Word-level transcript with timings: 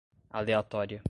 aleatória 0.31 0.99